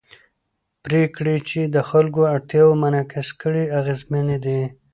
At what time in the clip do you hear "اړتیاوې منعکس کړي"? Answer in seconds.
2.33-3.63